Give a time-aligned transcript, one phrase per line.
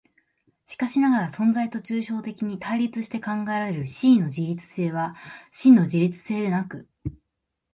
[0.65, 5.15] しかしながら存在と抽象的に対立して考えられる思惟の自律性は
[5.51, 6.87] 真の自律性でなく、